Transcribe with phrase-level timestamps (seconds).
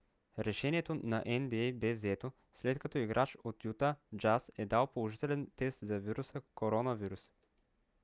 [0.39, 5.87] решението на нба бе взето след като играч от юта джаз е дал положителен тест
[5.87, 7.31] за вируса covid-19